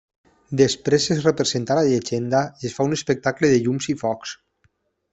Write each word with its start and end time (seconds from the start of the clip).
Després 0.61 1.05
es 1.15 1.19
representa 1.25 1.77
la 1.81 1.85
llegenda 1.89 2.41
i 2.65 2.69
es 2.71 2.75
fa 2.79 2.89
un 2.91 2.99
espectacle 3.01 3.53
de 3.55 3.63
llums 3.67 3.93
i 3.95 3.99
foc. 4.05 4.31